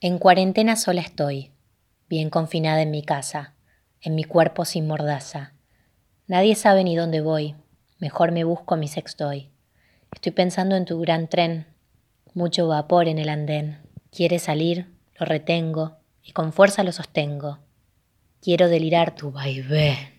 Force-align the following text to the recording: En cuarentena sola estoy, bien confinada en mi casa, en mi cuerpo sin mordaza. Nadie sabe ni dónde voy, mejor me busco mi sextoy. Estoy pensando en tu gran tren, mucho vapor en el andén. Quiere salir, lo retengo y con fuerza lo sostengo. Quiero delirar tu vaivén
En 0.00 0.18
cuarentena 0.18 0.76
sola 0.76 1.00
estoy, 1.00 1.52
bien 2.06 2.28
confinada 2.28 2.82
en 2.82 2.90
mi 2.90 3.02
casa, 3.02 3.54
en 4.02 4.14
mi 4.14 4.24
cuerpo 4.24 4.66
sin 4.66 4.86
mordaza. 4.86 5.54
Nadie 6.26 6.54
sabe 6.54 6.84
ni 6.84 6.94
dónde 6.94 7.22
voy, 7.22 7.54
mejor 7.98 8.30
me 8.30 8.44
busco 8.44 8.76
mi 8.76 8.88
sextoy. 8.88 9.48
Estoy 10.12 10.32
pensando 10.32 10.76
en 10.76 10.84
tu 10.84 11.00
gran 11.00 11.28
tren, 11.28 11.66
mucho 12.34 12.68
vapor 12.68 13.08
en 13.08 13.18
el 13.18 13.30
andén. 13.30 13.78
Quiere 14.10 14.38
salir, 14.38 14.92
lo 15.18 15.24
retengo 15.24 15.96
y 16.22 16.32
con 16.32 16.52
fuerza 16.52 16.82
lo 16.82 16.92
sostengo. 16.92 17.60
Quiero 18.42 18.68
delirar 18.68 19.14
tu 19.14 19.30
vaivén 19.32 20.15